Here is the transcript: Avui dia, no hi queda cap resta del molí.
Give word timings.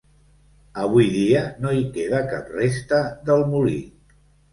Avui 0.83 1.09
dia, 1.15 1.43
no 1.65 1.73
hi 1.79 1.83
queda 1.97 2.21
cap 2.31 2.49
resta 2.55 3.03
del 3.29 3.45
molí. 3.53 3.77